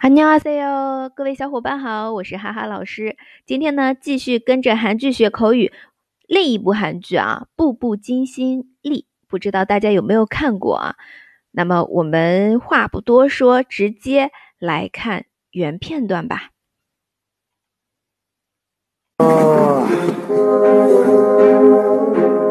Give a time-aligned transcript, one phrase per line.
[0.00, 3.16] 哈尼阿塞哟，各位小伙伴好，我是哈哈老师。
[3.46, 5.72] 今天呢，继续跟着韩剧学口语。
[6.26, 10.96] 另一部韩剧啊，《步步惊心丽》，不知道大家有没有看过啊？
[11.52, 16.50] 那么我们话不多说，直接来看原片段吧。
[19.18, 19.88] 아,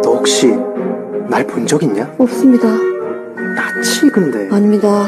[0.02, 0.48] 너 혹시
[1.30, 2.10] 날 본 적 있냐?
[2.18, 2.66] 없습니다.
[3.55, 5.07] 나치 근데 아닙니다.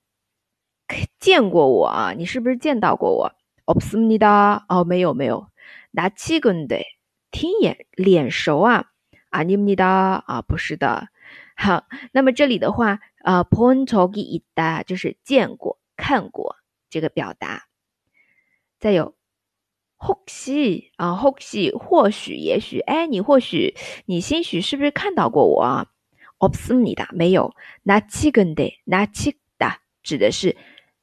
[1.18, 2.12] 见过我啊？
[2.16, 3.32] 你是不是见到过我？
[3.64, 5.48] 없습니다哦，没有没有。
[5.92, 6.82] 나치근데
[7.30, 8.86] 听眼脸熟啊？
[9.30, 11.08] 아닙니다啊，不是的。
[11.56, 13.00] 好，那么这里的话。
[13.26, 16.54] 啊본적이있다就是见过、看过
[16.88, 17.64] 这个表达。
[18.78, 19.16] 再有
[19.98, 25.86] 혹시啊，혹시或许、也许，哎，你或许、你兴许是不是看到过我啊？
[26.38, 27.52] 없습니다没有。
[27.84, 30.56] 나치근데나치다指的是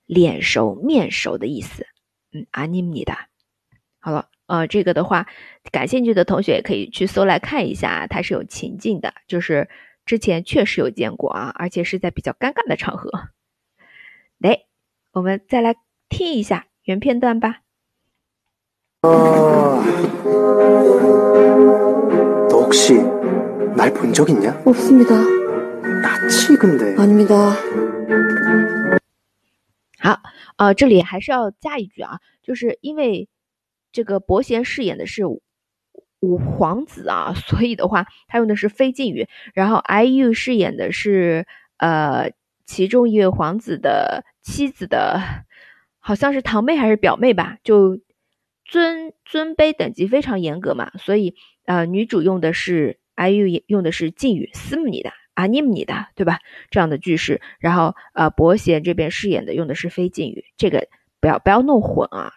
[0.07, 1.85] 脸熟、面熟的意思。
[2.31, 3.27] 嗯，아닙니다
[3.99, 5.27] 好了，呃，这个的话，
[5.71, 9.69] 感兴趣的同学也可以去搜来看一下，它是有情境的，就是。
[10.05, 13.09] 之前确实有见过啊，而且是在比较尴尬的场合。
[14.37, 14.65] 来，
[15.13, 15.77] 我们再来
[16.09, 17.61] 听一下原片段吧。
[19.03, 19.81] 아,
[22.49, 22.95] 너 혹시
[23.77, 24.61] 날 본 적 있냐?
[24.65, 25.15] 없습니다.
[26.01, 27.55] 나치 근데 아닙니다.
[29.98, 30.20] 好，
[30.56, 33.28] 呃，这里还是要加一句啊，就是因为
[33.92, 35.22] 这个伯贤饰演的是。
[36.20, 39.28] 五皇子啊，所以的话，他用的是非敬语。
[39.54, 42.32] 然后，IU 饰演的是呃
[42.66, 45.20] 其中一位皇子的妻子的，
[46.00, 48.00] 好像是堂妹还是表妹吧，就
[48.64, 50.90] 尊尊卑等级非常严格嘛。
[50.98, 51.36] 所以，
[51.66, 56.38] 呃，女主用的是 IU 用的是敬语斯姆尼的阿尼姆尼的，对吧？
[56.70, 57.40] 这样的句式。
[57.58, 60.88] 然后，呃，伯贤这边饰演的用的是非敬语，这个
[61.20, 62.32] 不要不要弄混啊。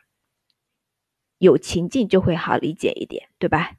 [1.38, 3.72] 有情境就会好理解一点，对吧？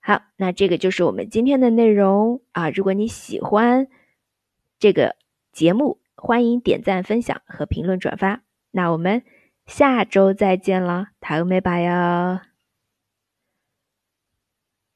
[0.00, 2.70] 好，那这个就是我们今天的内容啊。
[2.70, 3.88] 如果你喜欢
[4.78, 5.16] 这个
[5.52, 8.42] 节目，欢迎点赞、分享和评论转发。
[8.70, 9.22] 那我们
[9.66, 12.49] 下周再见了，塔欧美巴哟。